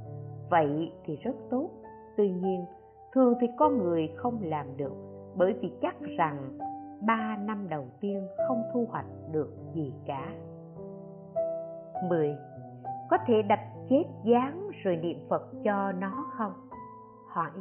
[0.49, 1.69] vậy thì rất tốt.
[2.17, 2.65] Tuy nhiên,
[3.13, 4.93] thường thì con người không làm được,
[5.35, 6.57] bởi vì chắc rằng
[7.01, 10.33] ba năm đầu tiên không thu hoạch được gì cả.
[12.09, 12.37] 10.
[13.13, 16.51] Có thể đập chết dáng rồi niệm Phật cho nó không?
[17.27, 17.51] Hỏi.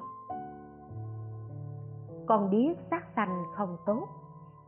[2.27, 4.09] Con biết sát sanh không tốt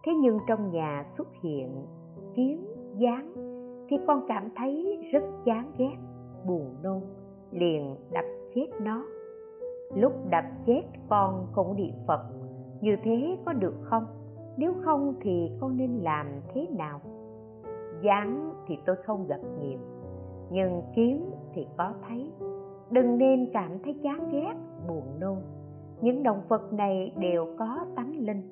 [0.03, 1.87] Thế nhưng trong nhà xuất hiện
[2.35, 2.67] kiến,
[2.97, 3.33] dáng
[3.89, 5.97] Thì con cảm thấy rất chán ghét,
[6.47, 7.01] buồn nôn
[7.51, 9.05] Liền đập chết nó.
[9.95, 12.21] Lúc đập chết con cũng niệm phật
[12.81, 14.07] như thế có được không?
[14.57, 17.01] Nếu không thì con nên làm thế nào?
[18.03, 19.79] Dáng thì tôi không gặp nhiều
[20.55, 22.33] nhưng kiến thì có thấy.
[22.91, 24.55] Đừng nên cảm thấy chán ghét,
[24.89, 25.37] buồn nôn.
[26.01, 28.43] Những động vật này đều có tánh linh.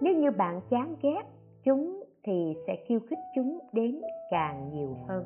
[0.00, 1.22] Nếu như bạn chán ghét
[1.64, 5.24] chúng thì sẽ khiêu khích chúng đến càng nhiều hơn.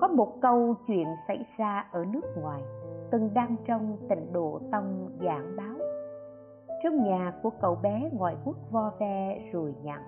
[0.00, 2.62] Có một câu chuyện xảy ra ở nước ngoài,
[3.10, 5.76] từng đăng trong tịnh độ tông giảng báo.
[6.82, 10.00] Trong nhà của cậu bé ngoài quốc vo ve rồi nhặn,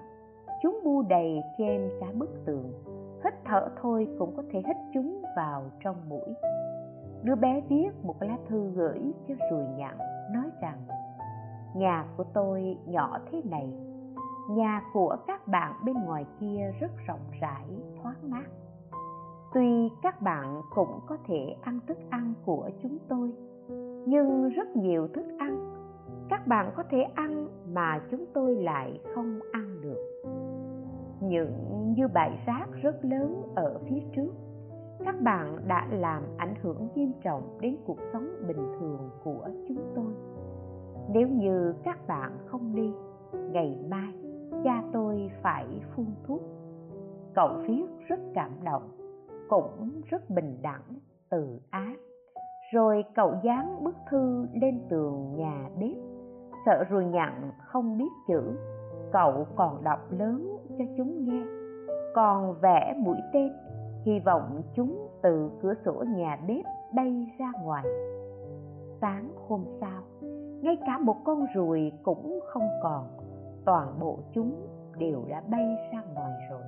[0.63, 2.73] chúng bu đầy trên cả bức tường
[3.25, 6.35] hít thở thôi cũng có thể hít chúng vào trong mũi.
[7.23, 9.99] Đứa bé viết một lá thư gửi cho rùi nhặng,
[10.33, 10.79] nói rằng,
[11.77, 13.73] nhà của tôi nhỏ thế này,
[14.51, 17.67] nhà của các bạn bên ngoài kia rất rộng rãi,
[18.03, 18.47] thoáng mát.
[19.55, 23.33] Tuy các bạn cũng có thể ăn thức ăn của chúng tôi,
[24.07, 25.75] nhưng rất nhiều thức ăn
[26.29, 30.25] các bạn có thể ăn mà chúng tôi lại không ăn được.
[31.21, 34.33] Những như bãi rác rất lớn ở phía trước.
[35.05, 39.93] Các bạn đã làm ảnh hưởng nghiêm trọng đến cuộc sống bình thường của chúng
[39.95, 40.15] tôi.
[41.13, 42.93] Nếu như các bạn không đi,
[43.33, 44.15] ngày mai
[44.65, 45.67] cha tôi phải
[45.97, 46.43] phun thuốc.
[47.35, 48.83] Cậu viết rất cảm động,
[49.49, 50.99] cũng rất bình đẳng,
[51.31, 51.97] từ ái.
[52.73, 55.97] Rồi cậu dán bức thư lên tường nhà bếp.
[56.67, 58.57] Sợ rồi nhặn không biết chữ,
[59.13, 61.64] cậu còn đọc lớn cho chúng nghe
[62.15, 63.53] còn vẽ mũi tên.
[64.05, 67.85] Hy vọng chúng từ cửa sổ nhà bếp bay ra ngoài.
[69.01, 70.03] Sáng hôm sau,
[70.63, 73.07] ngay cả một con ruồi cũng không còn.
[73.65, 74.67] Toàn bộ chúng
[74.99, 76.63] đều đã bay ra ngoài rồi.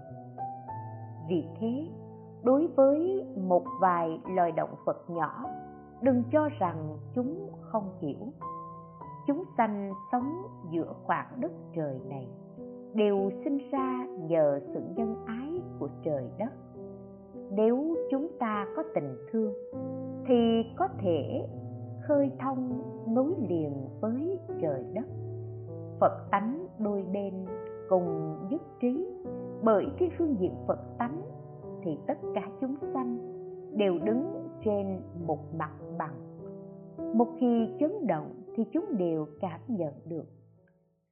[1.28, 1.88] Vì thế,
[2.42, 5.44] đối với một vài loài động vật nhỏ,
[6.03, 8.32] đừng cho rằng chúng không hiểu.
[9.26, 12.28] Chúng sanh sống giữa khoảng đất trời này
[12.97, 16.53] đều sinh ra nhờ sự nhân ái của trời đất.
[17.51, 19.53] Nếu chúng ta có tình thương,
[20.26, 21.47] thì có thể
[22.03, 25.07] khơi thông nối liền với trời đất.
[26.01, 27.34] Phật tánh đôi bên
[27.88, 29.07] cùng nhất trí,
[29.62, 31.22] bởi cái phương diện phật tánh,
[31.82, 33.18] thì tất cả chúng sanh
[33.76, 36.14] đều đứng trên một mặt bằng.
[37.14, 40.24] Một khi chấn động, thì chúng đều cảm nhận được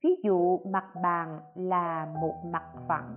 [0.04, 3.14] ví dụ mặt bàn là một mặt phẳng.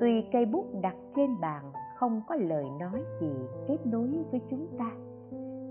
[0.00, 3.32] Tuy cây bút đặt trên bàn không có lời nói gì
[3.68, 4.90] kết nối với chúng ta.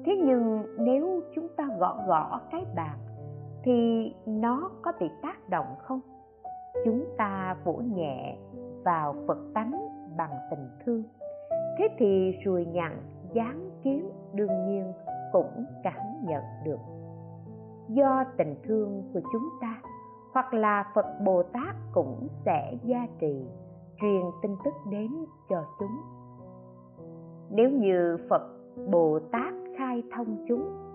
[0.05, 2.97] Thế nhưng nếu chúng ta gõ gõ cái bàn
[3.63, 5.99] thì nó có bị tác động không?
[6.85, 8.37] Chúng ta vỗ nhẹ
[8.83, 9.71] vào phật tánh
[10.17, 11.03] bằng tình thương.
[11.77, 12.97] Thế thì ruồi nhặn
[13.33, 14.93] dáng kiếm đương nhiên
[15.31, 16.79] cũng cảm nhận được.
[17.89, 19.81] Do tình thương của chúng ta
[20.35, 23.45] hoặc là phật bồ tát cũng sẽ gia trì
[24.01, 25.11] truyền tin tức đến
[25.49, 25.97] cho chúng.
[27.49, 28.41] Nếu như phật
[28.91, 30.85] bồ tát khai thông chúng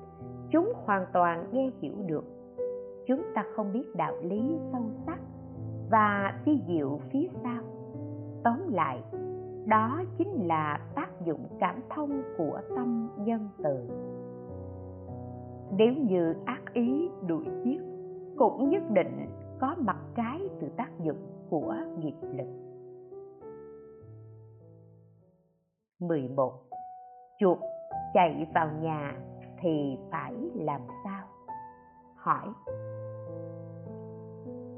[0.51, 2.25] chúng hoàn toàn nghe hiểu được.
[3.07, 5.19] Chúng ta không biết đạo lý sâu sắc
[5.91, 7.63] và vi diệu phía sau.
[8.45, 9.03] Tóm lại,
[9.67, 13.89] đó chính là tác dụng cảm thông của tâm nhân từ.
[15.77, 17.90] Nếu như ác ý đuổi giết
[18.41, 19.27] cũng nhất định
[19.59, 21.17] có mặt trái từ tác dụng
[21.51, 22.47] của nghiệp lực
[25.99, 26.53] 11.
[27.39, 27.59] Chuột
[28.15, 29.15] chạy vào nhà
[29.61, 31.27] thì phải làm sao?
[32.17, 32.49] Hỏi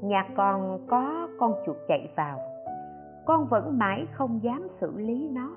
[0.01, 2.39] Nhà con có con chuột chạy vào,
[3.25, 5.55] Con vẫn mãi không dám xử lý nó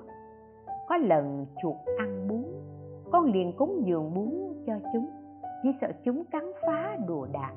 [0.87, 2.43] Có lần chuột ăn bún,
[3.11, 4.31] Con liền cúng dường bún
[4.67, 5.09] cho chúng
[5.63, 7.53] Chỉ sợ chúng cắn phá đồ đạc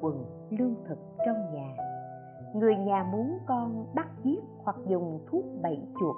[0.00, 1.76] quần, lương thực trong nhà
[2.54, 6.16] Người nhà muốn con bắt giết hoặc dùng thuốc bẫy chuột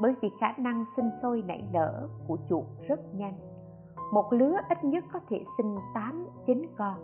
[0.00, 3.34] bởi vì khả năng sinh sôi nảy nở của chuột rất nhanh.
[4.12, 6.94] Một lứa ít nhất có thể sinh 8, 9 con.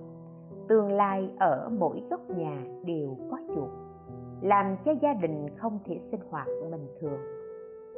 [0.68, 3.70] Tương lai ở mỗi góc nhà đều có chuột,
[4.40, 7.20] làm cho gia đình không thể sinh hoạt bình thường.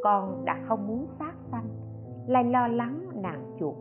[0.04, 1.68] Con đã không muốn sát sanh,
[2.26, 3.74] lại lo lắng nạn chuột.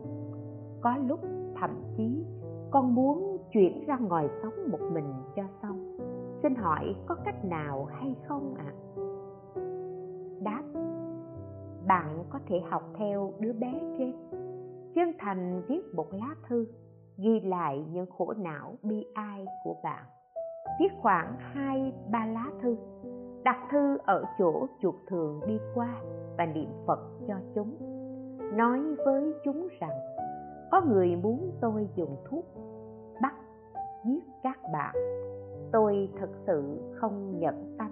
[0.80, 1.20] Có lúc
[1.60, 2.24] thậm chí
[2.70, 5.96] con muốn chuyển ra ngoài sống một mình cho xong.
[6.42, 8.64] Xin hỏi có cách nào hay không ạ?
[8.64, 8.74] À?
[10.42, 10.62] Đáp,
[11.86, 14.12] bạn có thể học theo đứa bé trên
[14.94, 16.66] chân thành viết một lá thư,
[17.18, 20.04] ghi lại những khổ não bi ai của bạn
[20.80, 22.76] viết khoảng hai, ba lá thư,
[23.44, 25.94] đặt thư ở chỗ chuột thường đi qua
[26.38, 26.98] và niệm phật
[27.28, 27.76] cho chúng
[28.54, 29.98] nói với chúng rằng,
[30.70, 32.44] có người muốn tôi dùng thuốc
[34.04, 34.94] giết các bạn.
[35.72, 37.90] Tôi thật sự không nhận tâm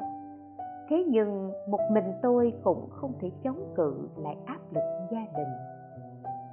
[0.89, 5.49] thế nhưng một mình tôi cũng không thể chống cự lại áp lực gia đình.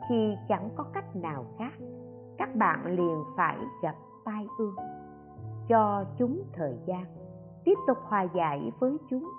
[0.10, 1.74] Khi chẳng có cách nào khác,
[2.38, 3.96] các bạn liền phải gặp
[4.26, 4.76] tai ương.
[5.68, 7.06] Cho chúng thời gian,
[7.64, 9.30] tiếp tục hòa giải với chúng,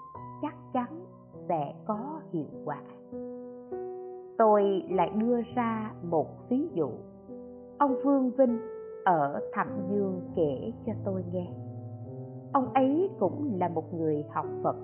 [0.42, 1.04] chắc chắn
[1.48, 2.80] sẽ có hiệu quả.
[4.38, 6.90] Tôi lại đưa ra một ví dụ.
[7.78, 8.58] Ông vương vinh
[9.06, 11.46] ở thẳng dương kể cho tôi nghe.
[12.52, 14.76] Ông ấy cũng là một người học phật,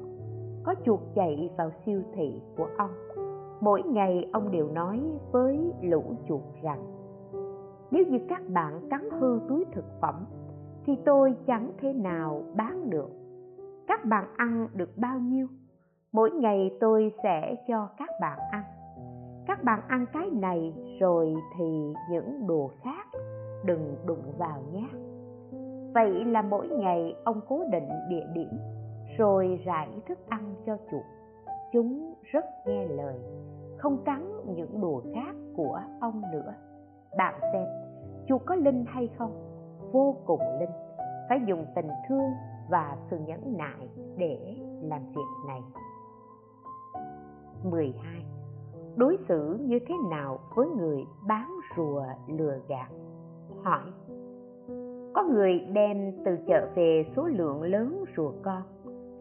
[0.63, 2.91] có chuột chạy vào siêu thị của ông.
[3.61, 5.01] Mỗi ngày ông đều nói
[5.33, 6.85] với lũ chuột rằng,
[7.91, 10.27] nếu như các bạn cắn hư túi thực phẩm,
[10.85, 13.11] thì tôi chẳng thể nào bán được.
[13.87, 15.47] Các bạn ăn được bao nhiêu?
[16.13, 18.63] Mỗi ngày tôi sẽ cho các bạn ăn.
[19.47, 23.02] Các bạn ăn cái này rồi thì những đồ khác
[23.65, 24.89] đừng đụng vào nhé.
[25.95, 28.59] Vậy là mỗi ngày ông cố định địa điểm,
[29.19, 31.05] rồi rải thức ăn cho chuột
[31.73, 33.21] chúng rất nghe lời,
[33.79, 36.55] không cắn những đồ khác của ông nữa.
[37.17, 37.67] Bạn xem
[38.29, 39.33] chuột có linh hay không?
[39.93, 40.71] Vô cùng linh.
[41.29, 42.31] Phải dùng tình thương
[42.71, 45.63] và sự nhẫn nại để làm việc này.
[47.65, 48.25] 12.
[48.97, 52.89] Đối xử như thế nào với người bán rùa lừa gạt?
[53.63, 53.83] Hỏi.
[55.15, 58.63] Có người đem từ chợ về số lượng lớn rùa con,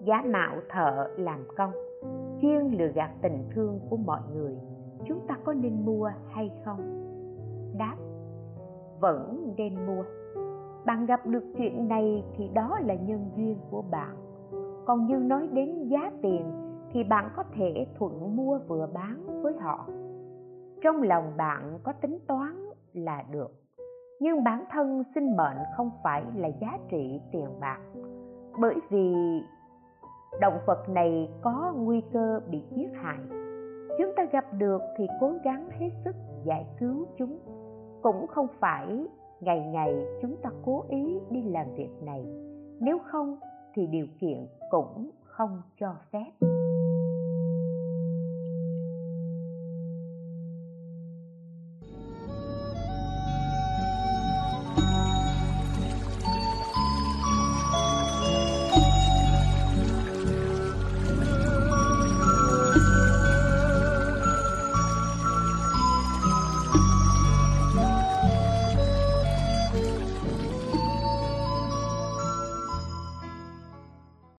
[0.05, 1.71] giá mạo thợ làm công,
[2.41, 4.55] chuyên lừa gạt tình thương của mọi người.
[5.05, 6.79] Chúng ta có nên mua hay không?
[7.77, 7.95] Đáp,
[8.99, 10.03] vẫn nên mua.
[10.85, 14.15] Bạn gặp được chuyện này thì đó là nhân duyên của bạn.
[14.85, 16.45] Còn như nói đến giá tiền
[16.91, 19.87] thì bạn có thể thuận mua vừa bán với họ.
[20.81, 23.61] Trong lòng bạn có tính toán là được
[24.22, 27.80] nhưng bản thân sinh mệnh không phải là giá trị tiền bạc.
[28.59, 29.13] Bởi vì
[30.41, 33.19] động vật này có nguy cơ bị giết hại.
[33.97, 37.39] Chúng ta gặp được thì cố gắng hết sức giải cứu chúng.
[38.01, 39.05] Cũng không phải
[39.39, 42.26] ngày ngày chúng ta cố ý đi làm việc này.
[42.80, 43.36] Nếu không
[43.74, 46.47] thì điều kiện cũng không cho phép.